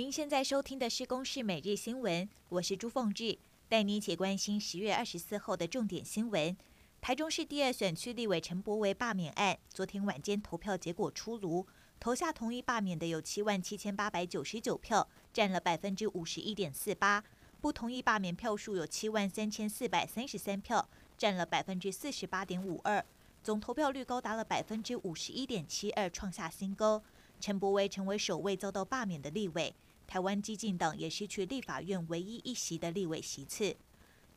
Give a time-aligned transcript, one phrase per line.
[0.00, 3.36] 您现在收听的是《公视每日新闻》，我是朱凤志，
[3.68, 6.56] 带你一起关心十月二十四号的重点新闻。
[7.02, 11.66] 台中市第二选区立委陈柏惟罢免案，昨天晚间投票结果出炉，
[12.00, 17.22] 投下同意罢免的有七万七千八百九十九票，占了百分之五十一点四八；
[17.60, 23.04] 不同意罢免票数有七万三千四百三十三票，占了百分之四十八点五二，
[23.42, 27.02] 总投票率高达了百分之五十一点七二，创下新高。
[27.38, 29.74] 陈柏惟成为首位遭到罢免的立委，
[30.10, 33.76] 台湾激进党也失去立法院唯一一席的立委席次。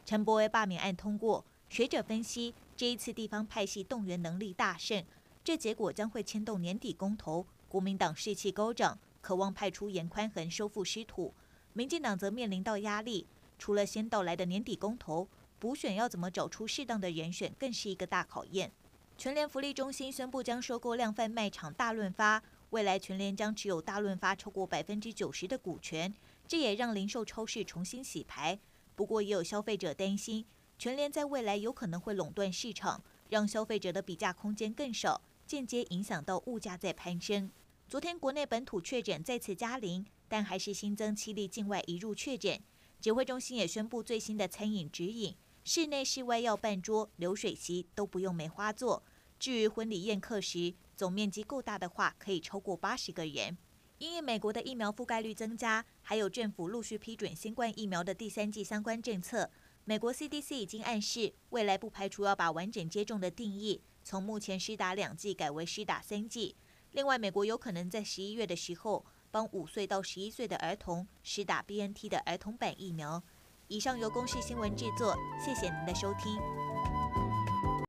[0.06, 5.04] 陈柏威罢免案通过，学者分析这一次地方派系动员能力大胜，
[5.44, 7.48] 这结果将会牵动年底公投。
[7.68, 11.34] 国民党士气高涨，渴望派出严宽恒收复失土；
[11.74, 13.26] 民进党则面临到压力，
[13.58, 18.72] 除了先到来的年底公投，补选要怎么找出适当的人选，更是一个大考验。
[19.18, 22.44] 全联福利中心宣布将收购量贩卖场大润发。
[22.74, 26.12] 未来全联将持有大润发超过百分之九十的股权，
[26.48, 28.60] 这也让零售超市重新洗牌。
[28.96, 30.44] 不过，也有消费者担心，
[30.80, 37.52] 全联在未来有可能会垄断市场，让消费者的比价空间更少，间接影响到物价在攀升。
[37.88, 42.60] 昨天国内本土确诊再次加零，但还是新增七例境外移入确诊。
[43.00, 49.04] 指挥中心也宣布最新的餐饮指引：室内、室外要办桌、流水席都不用梅花座。
[49.44, 53.58] 至于婚礼宴客时，总面积够大的话，可以超过八十个人。
[53.98, 59.52] 因为美国的疫苗覆盖率增加，还有政府陆续批准新冠疫苗的第三剂相关政策，
[59.84, 66.56] 美国 CDC 已经暗示，未来不排除要把完整接种的定义从目前施打两剂改为施打三剂。
[66.94, 73.22] 另外，美国有可能在十一月的时候，帮五岁到十一岁的儿童施打 BNT 的儿童版疫苗。
[73.68, 75.14] 以上由公视新闻制作，
[75.44, 76.93] 谢谢您的收听。